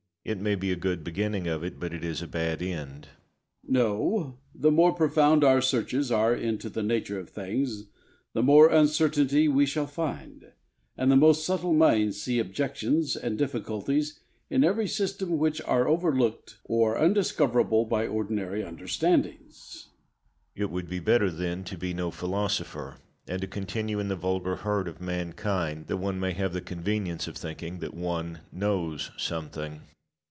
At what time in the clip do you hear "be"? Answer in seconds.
0.53-0.71, 20.87-20.99, 21.79-21.95